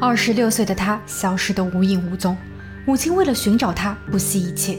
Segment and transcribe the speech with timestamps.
[0.00, 2.36] 二十六岁的他消失得无影无踪，
[2.86, 4.78] 母亲为了寻找他不惜一切，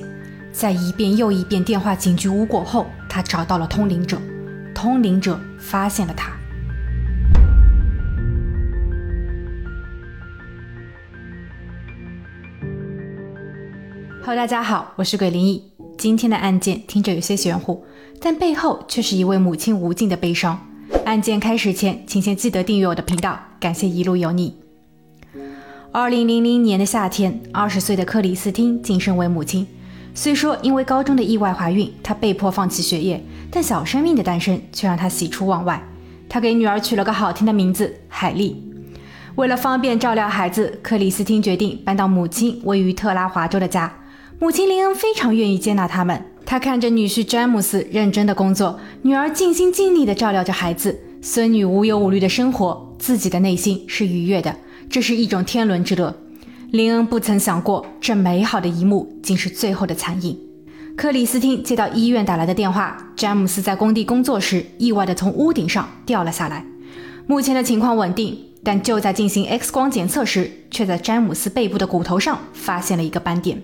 [0.53, 4.17] 在一遍又一遍电话警局无果后，他找到了通灵者，
[4.73, 6.31] 通灵者发现了他。
[14.21, 15.61] Hello，大家好，我是鬼灵异。
[15.97, 17.83] 今天的案件听着有些玄乎，
[18.21, 20.65] 但背后却是一位母亲无尽的悲伤。
[21.03, 24.68] 案件开始前，请先记得订阅我的频道，感谢一路有你。
[25.91, 29.65] 二零零零年的夏天，二十岁的克里斯汀晋升为母亲。
[30.13, 35.83] 虽说因为高中的意外怀孕，她被迫放弃学业，但小生命的诞生却让她喜出望外。
[36.29, 38.63] 她给女儿取了个好听的名字——海莉。
[39.33, 43.91] 为了方便照料孩子，克里斯汀决定搬到母亲位于特拉华州的家。
[44.37, 46.23] 母亲林恩非常愿意接纳他们。
[46.45, 54.55] 她看着女婿詹姆斯认真的工作，女儿尽心尽力的照料着孩子，孙女无忧无虑的生活，自己的内心是愉悦的。
[54.89, 56.15] 这是一种天伦之乐。
[56.71, 60.37] 林恩不曾想过，这美好的一幕竟是最后的残影。
[60.95, 66.65] 克里斯汀接到医院打来的电话，詹姆斯在工地工作时意外的从屋顶上掉了下来，
[67.27, 68.45] 目前的情况稳定。
[68.61, 73.61] 但就在进行 X 光检测时，却在詹姆斯背部的骨头上发现了一个斑点。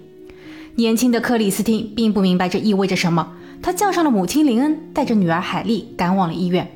[0.75, 6.69] 年轻的克里斯汀并不明白这意味着什么，他叫上了母亲林恩，带着女儿海莉赶往了医院。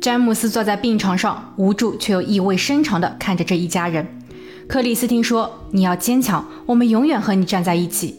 [0.00, 4.06] 詹姆斯坐在病床上，无助却又意味深长地看着这一家人。
[4.68, 8.16] 克里斯汀说：“你要坚强，我们永远和你站在一起。”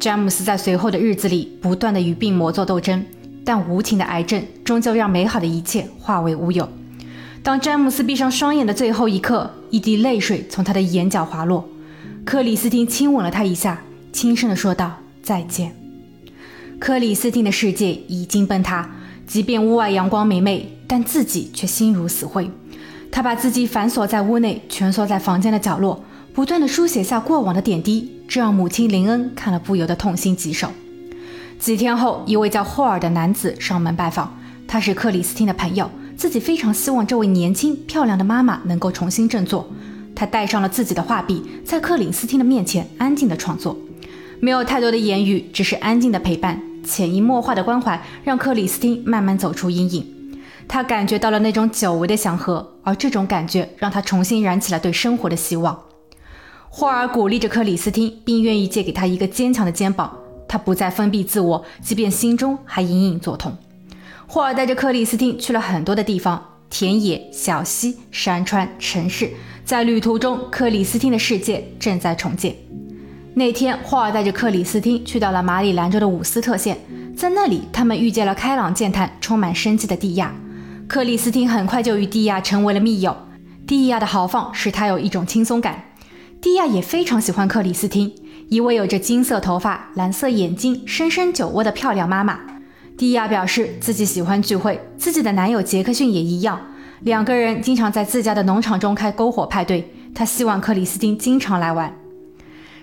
[0.00, 3.04] 詹姆斯在随后的日子里不断地与病魔做斗争，
[3.44, 6.68] 但无情的癌症终究让美好的一切化为乌有。
[7.42, 11.68] 当詹姆斯闭上双眼的最后一刻，一滴泪水从他的眼角滑落，
[12.24, 13.82] 克里斯汀亲吻了他一下。
[14.12, 15.76] 轻声地说道：“再见。”
[16.80, 18.95] 克里斯汀的世界已经崩塌，
[19.26, 22.50] 即便屋外阳光明媚，但自己却心如死灰。
[23.10, 30.70] 他把自己反锁在屋内，蜷缩在房间的角落，不断的书写下过往的点滴，这让母亲林恩看了不由得痛心疾首。
[31.58, 34.38] 几天后，一位叫霍尔的男子上门拜访，
[34.68, 39.66] 他是克里斯汀的朋友，自己非常希望这位年轻漂亮的妈妈能够重新振作。
[40.14, 43.76] 他带上了自己的画笔，在克里斯汀的面前安静的创作。
[44.40, 50.06] 没有太多的言语，只是安静的陪伴，潜移默化的关怀，让克里斯汀慢慢走出阴影。
[50.68, 55.78] 他感觉到了那种久违的祥和，而这种感觉让他重新燃起了对生活的希望。
[56.68, 60.16] 霍尔鼓励着克里斯汀，并愿意借给他一个坚强的肩膀。
[60.48, 63.56] 他不再封闭自我，即便心中还隐隐作痛。
[64.26, 69.30] 霍尔带着克里斯汀去了很多的地方：田野、小溪、山川、城市。
[69.64, 72.54] 在旅途中，克里斯汀的世界正在重建。
[73.38, 76.78] 那天，霍尔带着克里斯汀去到了马里兰州的伍斯特县，
[77.14, 80.34] 在那里，他们遇见了开朗健谈、充满生机的蒂亚。
[80.88, 83.14] 克里斯汀很快就与蒂亚成为了密友。
[83.66, 85.84] 蒂亚的豪放使他有一种轻松感，
[86.40, 88.10] 蒂亚也非常喜欢克里斯汀，
[88.48, 92.40] 一位有着金色头发、蓝色眼睛、深深酒窝的漂亮妈妈。
[92.96, 96.58] 蒂亚表示自己喜欢聚会，自己的男友杰克逊也一样，
[97.00, 99.92] 两个人经常在自家的农场中开篝火派对。
[100.14, 101.94] 他希望克里斯汀经常来玩。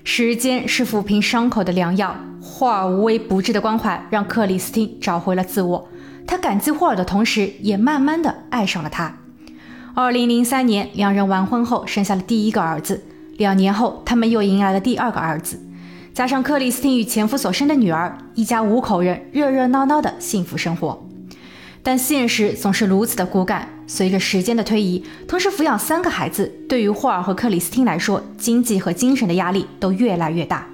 [0.03, 2.15] 时间是抚平伤口的良药。
[2.41, 5.87] 霍尔无微不至的关怀让克里斯汀找回了自我。
[6.27, 9.17] 他感激霍尔的同时，也慢慢的爱上了他。
[9.93, 13.03] 二零零三年，两人完婚后生下了第一个儿子。
[13.37, 15.59] 两年后，他们又迎来了第二个儿子。
[16.13, 21.01] 加上克里斯汀与前夫所生的女儿，一家五口人热热闹闹的幸福生活。
[21.83, 23.69] 但现实总是如此的骨感。
[23.85, 30.65] 随着时间的推移，同时抚养三个孩子，对于霍尔和克里斯汀来说，经济和精神的压力都越来越大。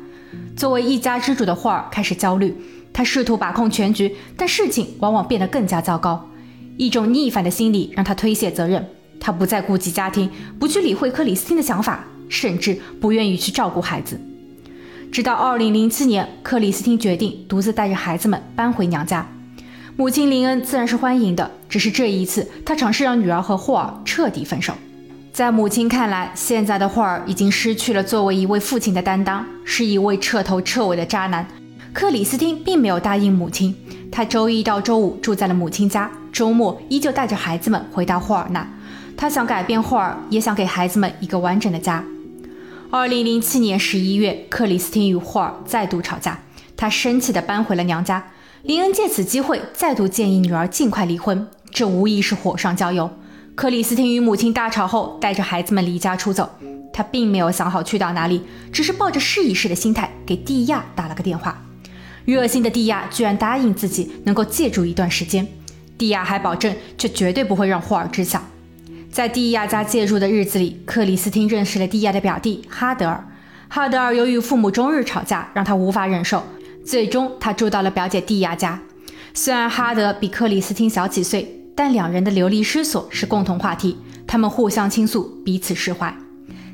[0.55, 2.55] 作为一家之主的霍尔开始焦虑，
[2.93, 6.29] 他试图把控全局，但事情往往变得更加糟糕。
[6.77, 8.87] 一种逆反的心理让他推卸责任，
[9.19, 14.21] 他不再顾及家庭，不去理会克里斯汀的想法，甚至不愿意去照顾孩子。
[15.11, 19.27] 直到2007年，克里斯汀决定独自带着孩子们搬回娘家。
[19.99, 24.73] 母亲林恩自然是欢迎的，只是这一次，她尝试让女儿和霍尔彻底分手。
[25.33, 31.45] 在母亲看来，现在的霍尔已经失去了作为一位父亲的担当，是一位彻头彻尾的渣男。
[31.91, 33.75] 克里斯汀并没有答应母亲，
[34.09, 38.65] 他周一到周五住在了母亲家，周末依旧带着孩子们回到霍尔那。
[39.17, 42.01] 他想改变霍尔，也想给孩子们一个完整的家。
[42.89, 46.39] 二零零七年十一月，克里斯汀与霍尔再度吵架，
[46.77, 48.23] 他生气地搬回了娘家。
[48.63, 53.09] 林恩借此机会再度建议女儿尽快离婚，这无疑是火上浇油。
[53.55, 56.49] 克里斯汀与母亲大吵后，带着孩子们离家出走。
[56.91, 58.41] 他并没有想好去到哪里，
[58.73, 61.65] 只是抱着试一试的心态给蒂亚打了个电话。
[62.25, 65.47] 热心的蒂亚居然答应自己能够借住一段时间，
[65.97, 68.41] 蒂亚还保证这绝对不会让霍尔知晓。
[69.09, 73.25] 在蒂亚家借住的日子里，克里斯汀认识了蒂亚的表弟哈德尔。
[73.69, 76.43] 哈德尔由于父母终日吵架，让他无法忍受，
[76.89, 78.81] 最终他住到了表姐蒂亚家。
[79.35, 83.95] 虽然哈德比克里斯汀小几岁，但两人的流离失所是共同话题，
[84.25, 86.11] 他们互相倾诉，彼此释怀。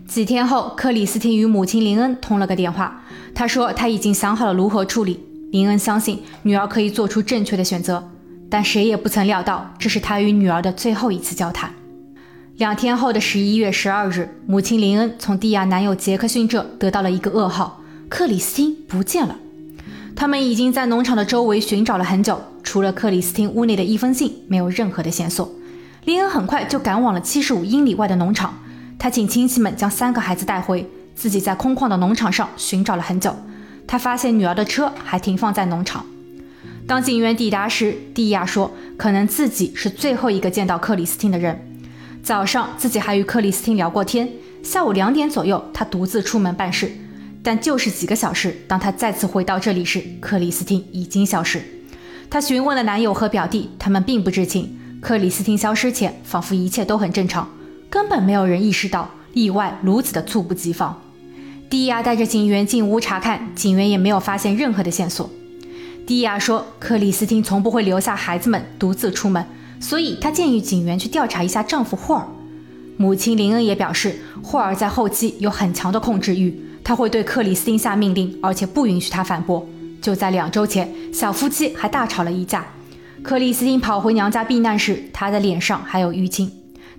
[0.07, 3.03] 几天后，克里斯汀与母亲林恩通了个电话，
[3.33, 5.19] 他说他已经想好了如何处理。
[5.51, 8.09] 林恩相信女儿可以做出正确的选择，
[8.49, 11.73] 但谁也不曾料到，这是他与女儿的最后一次交谈。
[12.55, 19.39] 两天后的十一月十二日，母亲林恩从蒂亚男友杰克逊这得到了一个噩耗：克里斯汀不见了。
[20.15, 25.51] 他们已经在农场的周围寻找了很久，除了克里斯汀屋内的一封信，没有任何的线索。
[26.05, 28.57] 林恩很快就赶往了七十五英里外的农场，
[28.97, 33.35] 他请亲戚们将三个孩子带回，自己在空旷的农场上寻找了很久。
[33.85, 36.05] 他发现女儿的车还停放在农场。
[36.87, 41.59] 当警员抵达时，蒂亚说，可能自己是最后一个见到克里斯汀的人。
[42.23, 44.29] 早上自己还与克里斯汀聊过天，
[44.63, 46.91] 下午两点左右他独自出门办事，
[47.45, 51.61] 但就是几个小时，当他再次回到这里时，克里斯汀已经消失。
[52.27, 54.75] 他询问了男友和表弟，他们并不知情。
[54.99, 57.47] 克里斯汀消失前，仿佛一切都很正常，
[57.87, 60.99] 根本没有人意识到意外如此的猝不及防。
[61.69, 65.29] 蒂亚带着警员进屋查看，警员也没有发现任何的线索。
[66.07, 69.45] 蒂亚说，克里斯汀从不会留下孩子们独自出门。
[69.79, 72.27] 所以，她建议警员去调查一下丈夫霍尔。
[72.97, 79.67] 母亲林恩也表示，霍尔在后期有很强的控制欲，他会对克里斯汀下命令，而且不允许他反驳。
[79.99, 82.63] 就在两周前，小夫妻还大吵了一架。
[83.23, 86.51] 克里斯汀跑回娘家避难时，他的脸上还有淤青。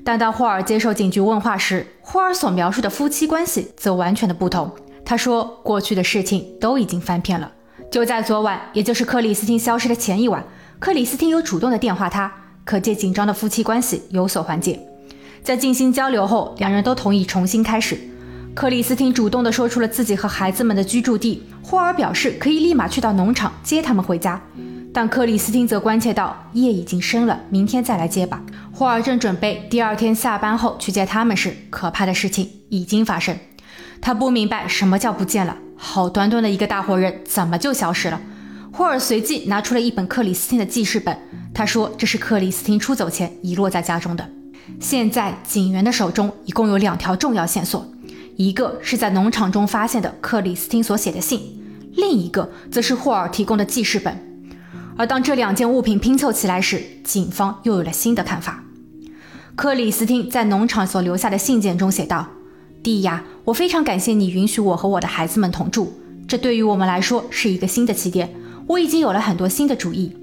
[0.02, 4.68] 但当霍尔接受警局问话时，霍尔所描述的夫妻关系则完全的不同。
[5.04, 7.52] 他说，过去的事情都已经翻篇了。
[7.88, 10.44] 就在昨晚，也就是克里斯汀消失的前一晚，
[10.80, 12.32] 克里斯汀有主动的电话他。
[12.64, 14.80] 可见紧张的夫妻关系有所缓解。
[15.44, 17.96] 在进行交流后，两人都同意重新开始。
[18.56, 24.40] 克里斯汀主动地说出了自己和孩子们的居住地，霍尔表示可以立马去到农场接他们回家。
[24.94, 28.42] 但克里斯汀则关切道：“夜已经深了，明天再来接吧。”
[28.72, 33.36] 霍尔正准备第二天下班后去接他们时，可怕的事情已经发生。
[34.00, 38.18] 他不明白什么叫不见了，好端端的一个大活人怎么就消失了？
[38.72, 41.14] 霍尔随即拿出了一本克里斯汀的记事本。
[41.52, 44.26] 他说：“这是克里斯汀出走前遗落在家中的。
[44.80, 47.86] 现在警员的手中一共有两条重要线索，
[48.36, 51.40] 一个是在农场中发现的克里斯汀所写的信，
[51.94, 54.22] 另一个则是霍尔提供的记事本。
[54.96, 58.62] 而当这两件物品拼凑起来时，警方又有了新的看法。
[59.54, 62.28] 克里斯汀在农场所留下的信件中写道
[62.82, 65.98] ：‘蒂亚，我非常感谢你允许我和我的孩子们同住，
[66.28, 68.34] 这对于我们来说是一个新的起点。
[68.66, 70.14] 我已经有了很多新的主意。’”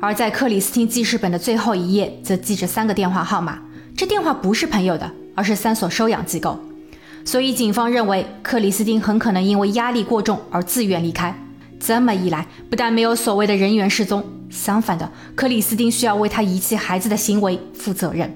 [0.00, 3.58] 而在克里斯汀记事本的最后一页，则记着三个电话号码。
[3.96, 6.58] 这电话不是朋友的，而是三所收养机构。
[7.28, 11.38] 所以警方认为克里斯汀很可能因为压力过重而自愿离开。
[11.78, 18.34] 这么一来，不但没有所谓的人员失踪，相反的，克里斯汀需要为他遗弃孩子的行为负责任。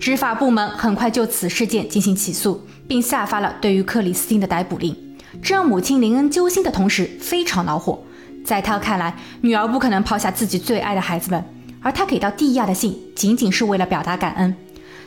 [0.00, 4.96] 执法部门很快就此事件进行起诉，并下发了对于克里斯汀的逮捕令。
[5.42, 8.02] 这让母亲林恩揪心的同时非常恼火。
[8.46, 11.44] 在他看来，女儿不可能抛下自己最爱的孩子们，
[11.82, 14.56] 而他给到蒂亚的信仅仅是为了表达感恩。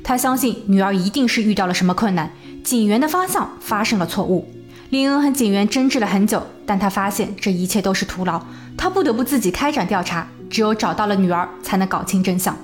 [0.07, 2.29] 他相信女儿一定是遇到了什么困难，
[2.63, 4.47] 警员的方向发生了错误。
[4.91, 8.39] 林恩和警员争执了很久，但他发现这一切都是徒劳，
[8.77, 10.27] 他不得不自己开展调查。
[10.47, 12.55] 只有找到了女儿，才能搞清真相。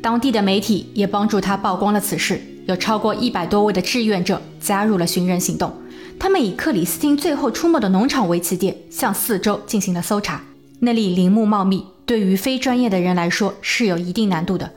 [0.00, 5.70] 当地的媒体也帮助他曝光了此事，有超过一百多位的志愿者加入了寻人行动。
[6.18, 10.40] 他们以克里斯汀最后出没的农场为起点，向四周进行了搜查。
[10.80, 14.72] 那里林木茂密，对于非专业的人来说是有一定难度的。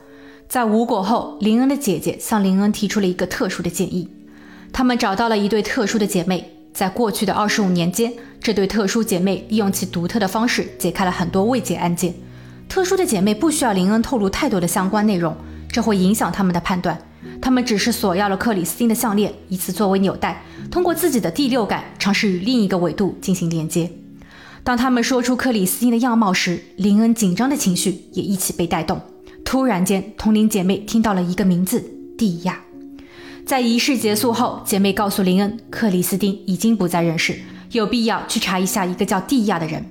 [0.49, 4.09] 在无果后，林恩的姐姐向林恩提出了一个特殊的建议。
[4.73, 12.15] 他们找到了一对特殊的姐妹，在过去的二十五年间，这对特殊姐妹利用其独特的方式解开了很多未解案件。
[12.67, 15.37] 特殊的姐妹不需要林恩透露太多的相关内容，
[15.71, 16.99] 这会影响他们的判断。
[17.39, 23.91] 他们只是索要了克里斯汀的项链，以此作为纽带，通过自己的第六感尝试与另一个纬度进行连接。
[24.63, 28.99] 当他们说出克里斯汀的样貌时，林恩紧张的情绪也一起被带动。
[29.49, 31.83] 突然间，同龄姐妹听到了一个名字——
[32.15, 32.59] 蒂亚。
[33.47, 37.39] 在仪式结束后，姐妹告诉林恩，克里斯汀已经不在人世，
[37.71, 39.83] 有必要去查一下一个叫蒂亚的人。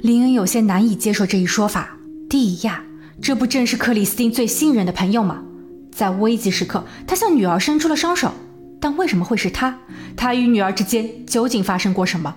[0.00, 1.96] 林恩有些难以接受这一说法。
[2.30, 2.84] 蒂亚，
[3.20, 5.42] 这不正是克里斯汀最信任的朋友吗？
[5.90, 8.32] 在危急时刻，他向女儿伸出了双手，
[8.80, 9.80] 但为什么会是他？
[10.16, 12.36] 他与女儿之间究竟发生过什么？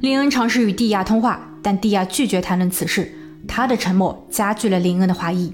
[0.00, 3.12] 林恩尝试与蒂亚通话，但蒂亚拒绝谈论此事。
[3.46, 5.52] 他的沉默加剧了林恩的怀疑。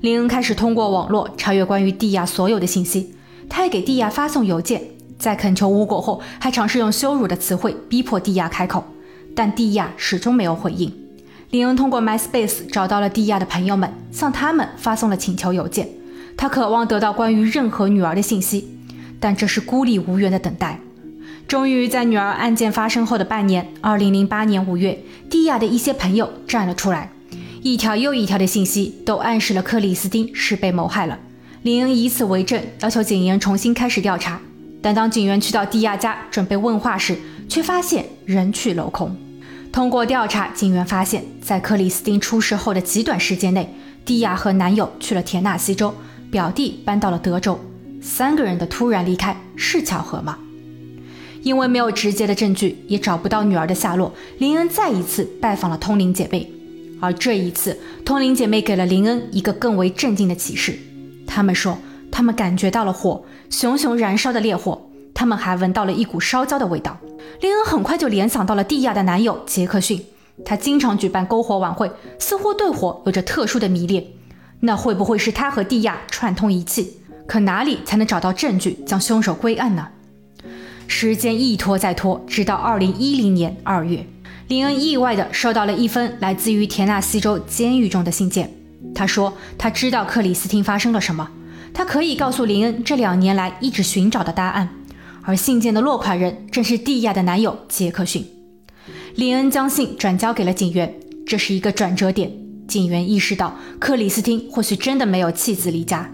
[0.00, 3.14] 林恩开始通过网络查阅关于蒂亚所有的信息，
[3.48, 4.82] 他还给蒂亚发送邮件，
[5.18, 8.84] 在恳求无果后，还尝试用羞辱的词汇逼迫蒂亚开口，
[9.34, 10.92] 但蒂亚始终没有回应。
[11.50, 15.88] 林恩通过 MySpace 找到了蒂亚的朋友们，向他们发送了请求邮件，
[16.36, 18.68] 他渴望得到关于任何女儿的信息，
[19.18, 20.80] 但这是孤立无援的等待。
[21.48, 24.98] 终于在女儿案件发生后的半年，二零零八年五月，
[25.30, 27.12] 蒂亚的一些朋友站了出来。
[27.62, 31.16] 一条又一条的信息都暗示了克里斯汀是被谋害了。
[31.62, 34.40] 林恩以此为证，要求警员重新开始调查。
[34.82, 37.16] 但当警员去到蒂亚家准备问话时，
[37.48, 39.16] 却发现人去楼空。
[39.72, 43.72] 通过调查，警员发现，在克里斯汀出事后的极短时间内，
[44.04, 45.94] 蒂亚和男友去了田纳西州，
[46.28, 47.58] 表弟搬到了德州。
[48.02, 50.38] 三个人的突然离开是巧合吗？
[51.46, 56.50] 因为没有直接的证据，也找不到女儿的下落，林恩再一次拜访了通灵姐妹。
[57.00, 60.76] 而这一次，通灵姐妹给了林恩一个更为震惊的启示。
[61.24, 61.78] 他们说，
[62.10, 64.90] 他们感觉到了火，熊熊燃烧的烈火。
[65.14, 66.98] 他们还闻到了一股烧焦的味道。
[67.40, 70.04] 林恩很快就联想到了蒂亚的男友杰克逊，
[70.44, 71.88] 他经常举办篝火晚会，
[72.18, 74.04] 似乎对火有着特殊的迷恋。
[74.58, 76.98] 那会不会是他和蒂亚串通一气？
[77.24, 79.86] 可哪里才能找到证据将凶手归案呢？
[80.98, 84.06] 时间一拖再拖，直到二零一零年二月。
[84.48, 88.50] 林恩意外地收到了一封来自于田纳西州监狱中的信件。
[88.94, 91.28] 他说他知道克里斯汀发生了什么，
[91.74, 94.70] 他可以告诉林恩这两年来一直寻找的答案。
[95.20, 98.24] 而信件的落款人正是蒂亚的男友杰克逊。
[99.16, 100.94] 林恩将信转交给了警员，
[101.26, 102.32] 这是一个转折点。
[102.66, 106.10] 警员意识到克里斯汀或许真的没有弃子离家。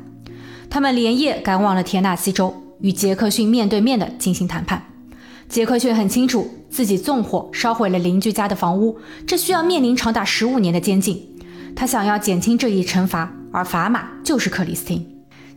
[0.68, 4.82] 他们连夜赶往了田纳西州，与杰克逊面对面的进行谈判。
[5.48, 11.28] 杰克逊很清楚自己纵火烧毁了邻居家的房屋，这需要面临长达十五年的监禁。
[11.74, 15.06] 他想要减轻这一惩罚，而砝码就是克里斯汀。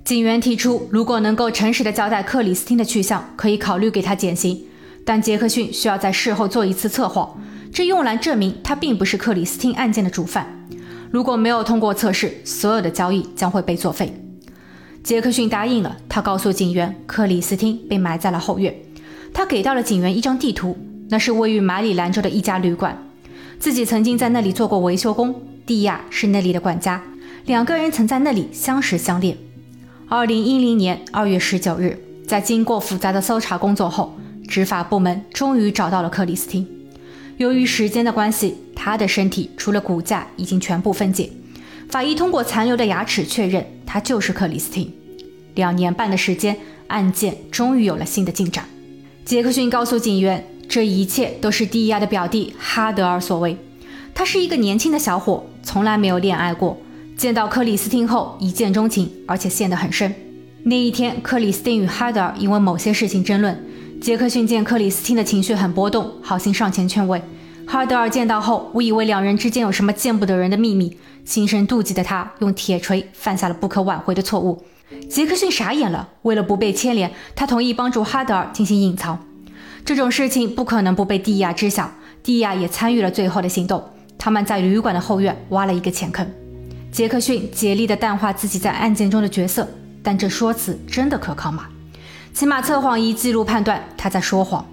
[0.03, 4.61] 警员提出，如果能够诚实地交代克里斯汀的去向，可以考虑给他减刑。
[5.05, 7.41] 但杰克逊需要在事后做一次测谎，
[7.71, 10.67] 这用来证明他并不是克里斯汀案件的主犯。
[11.11, 14.24] 如果没有通过测试，所有的交易将会被作废。
[15.05, 18.75] 杰克逊答应了，他告诉警员，克里斯汀被埋在了后院。
[19.31, 20.75] 他给到了警员一张地图，
[21.09, 23.07] 那是位于马里兰州的一家旅馆，
[23.59, 25.43] 自己曾经在那里做过维修工。
[25.63, 27.03] 蒂亚是那里的管家，
[27.45, 29.37] 两个人曾在那里相识相恋。
[30.07, 36.67] 二零一零年二月十九日，在经过复杂的搜查工作后，执法部门终于找到了克里斯汀。
[37.37, 41.29] 由于时间的关系，他的身体除了骨架已经全部分解，
[41.89, 43.63] 法医通过残留的牙齿确认
[43.95, 44.91] 他就是克里斯汀。
[45.53, 48.65] 两年半的时间，案件终于有了新的进展。
[49.23, 53.55] 杰克逊告诉警员，这一切都是蒂亚的表弟哈德尔所为。
[54.13, 56.77] 他是一个年轻的小伙，从来没有恋爱过。
[57.15, 60.13] 见到克里斯汀后一见钟情，而且陷得很深。
[60.63, 63.57] 那一天，克里斯汀与哈德尔因为某些事情争论。
[64.01, 67.21] 杰克逊见克里斯汀的情绪很波动，好心上前劝慰。
[67.65, 74.63] 哈德尔见到后，误以为两人之间有什么见不得人的秘密，心生妒忌的他用铁锤犯下了不可挽回的错误。
[75.09, 76.07] 杰克逊傻眼了。
[76.21, 79.19] 为了不被牵连，他同意帮助哈德尔进行隐藏。
[79.83, 81.91] 这种事情不可能不被蒂亚知晓。
[82.23, 83.83] 蒂亚也参与了最后的行动。
[84.17, 86.27] 他们在旅馆的后院挖了一个浅坑。
[86.91, 89.67] 杰克逊竭力地淡化自己在案件中的角色，
[90.01, 91.67] 但这说辞真的可靠吗？
[92.33, 94.65] 起码测谎仪记录判断他在说谎。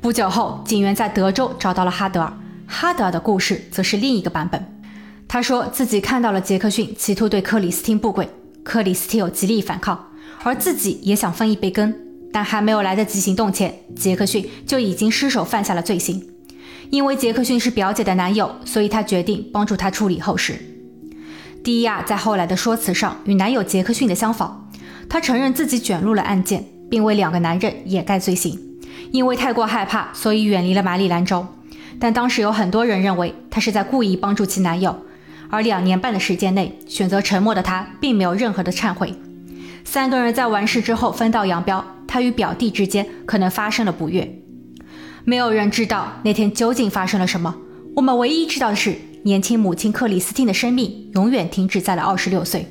[0.00, 2.32] 不久后，警员在德州找到了哈德尔。
[2.66, 4.73] 哈德尔的故事则是另一个版本。
[5.34, 8.28] 他说自己看到了杰克逊企图对克里斯汀不轨。
[8.62, 10.12] 克里斯汀有极力反抗，
[10.44, 11.92] 而自己也想分一杯羹，
[12.32, 16.24] 但还没有来得及行动前，杰克逊就已经失手犯下了罪行。
[16.90, 20.54] 因为杰克逊是表姐的男友，所以他决定帮助他处理后事。
[21.64, 24.70] 蒂亚在后来的说辞上与男友杰克逊的相仿，
[25.08, 28.56] 她承认自己卷入了案件，并为两个男人掩盖罪行。
[29.10, 31.44] 因为太过害怕，所以远离了马里兰州。
[31.98, 34.96] 但当时有很多人认为她是在故意帮助其男友。
[35.54, 39.14] 而两年半的时间内，选择沉默的他并没有任何的忏悔。
[39.84, 44.36] 三个人在完事之后分道扬镳，他与表弟之间可能发生了不悦。
[45.24, 47.54] 没有人知道那天究竟发生了什么。
[47.94, 52.66] 我们唯一知道的是，年轻母亲克里斯汀的生命永远停止在了二十六岁。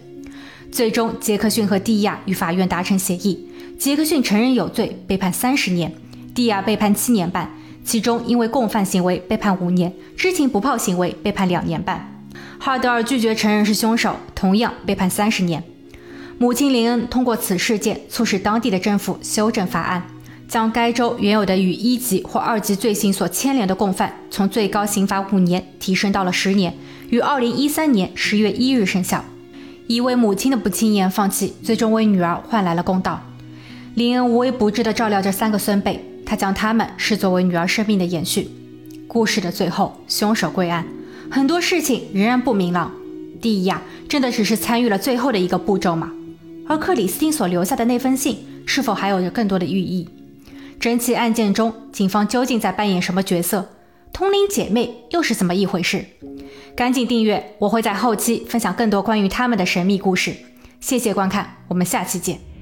[0.70, 3.48] 最终，杰克逊和蒂亚与法院达成协议，
[3.80, 5.90] 杰克逊承认有罪，被判三十年；
[6.36, 7.50] 蒂亚被判七年半，
[7.86, 12.10] 其中因为共犯行为被判五年，知情不报行为被判两年半。
[12.66, 15.62] 哈德尔拒绝承认是凶手，同样被判三十年。
[16.38, 20.08] 母亲林恩通过此事件促使当地的政府修正法案，
[20.48, 26.74] 将该州原有的与一级或二级罪行所牵连的共犯从最高刑罚五年提升到了十年，
[27.10, 29.26] 于二零一三年十月一日生效。
[29.88, 33.22] 一位母亲的不轻言放弃，最终为女儿换来了公道。
[33.96, 38.50] 林恩无微不至地照料着三个孙辈，他将他们视作为女儿生命的延续。
[39.06, 40.88] 故事的最后，凶手归案，
[41.34, 42.92] 很多事情仍然不明朗。
[43.42, 46.12] 第一呀真的只是参与了最后的一个步骤吗？
[46.68, 48.38] 而克里斯汀所留下的那封信，
[48.68, 50.08] 是否还有着更多的寓意？
[50.80, 53.68] 整起案件中，警方究竟在扮演什么角色？
[54.14, 56.06] 通灵姐妹又是怎么一回事？
[56.76, 60.36] 赶紧订阅，我会在后期分享更多关于他们的神秘故事。
[60.80, 62.53] 谢谢观看，我们下期见。